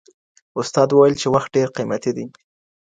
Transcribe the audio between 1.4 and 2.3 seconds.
ډېر قیمتي دی.